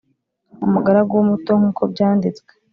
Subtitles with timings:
[0.65, 2.51] umugaragu w umuto nk uko byanditswe